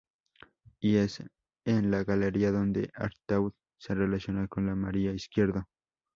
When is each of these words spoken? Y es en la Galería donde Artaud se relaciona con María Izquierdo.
Y 0.79 0.95
es 0.95 1.23
en 1.63 1.91
la 1.91 2.03
Galería 2.03 2.51
donde 2.51 2.89
Artaud 2.95 3.53
se 3.77 3.93
relaciona 3.93 4.47
con 4.47 4.65
María 4.79 5.11
Izquierdo. 5.13 5.67